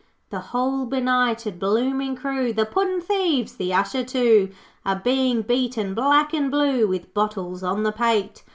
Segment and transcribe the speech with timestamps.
[0.31, 4.49] 'The whole benighted, blooming crew, The Puddin' thieves, the Usher too,
[4.83, 8.43] Are being beaten black and blue With bottles on the pate.